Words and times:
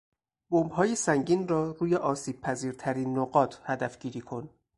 بمبهای 0.49 0.95
سنگین 0.95 1.47
را 1.47 1.71
روی 1.71 1.95
آسیبپذیرترین 1.95 3.17
نقاط 3.17 3.55
هدف 3.65 3.99
گیری 3.99 4.21
کن. 4.21 4.49